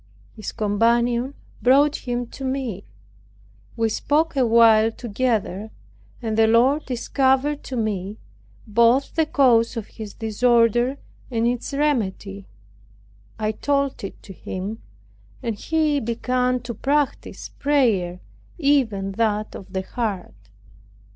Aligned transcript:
His 0.35 0.51
companion 0.51 1.35
brought 1.61 1.97
him 2.07 2.25
to 2.29 2.43
me. 2.43 2.85
We 3.77 3.87
spoke 3.89 4.35
awhile 4.35 4.89
together, 4.89 5.69
and 6.23 6.35
the 6.35 6.47
Lord 6.47 6.87
discovered 6.87 7.61
to 7.65 7.75
me 7.75 8.17
both 8.65 9.13
the 9.13 9.27
cause 9.27 9.77
of 9.77 9.85
his 9.85 10.15
disorder 10.15 10.97
and 11.29 11.45
its 11.47 11.71
remedy. 11.71 12.47
I 13.37 13.51
told 13.51 14.03
it 14.03 14.23
to 14.23 14.33
him; 14.33 14.81
and 15.43 15.53
he 15.53 15.99
began 15.99 16.61
to 16.61 16.73
practice 16.73 17.49
prayer, 17.49 18.21
even 18.57 19.11
that 19.17 19.53
of 19.53 19.71
the 19.71 19.83
heart. 19.83 20.33